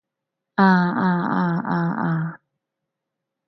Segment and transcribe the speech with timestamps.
[0.55, 1.43] 啊啊啊
[1.73, 2.41] 啊啊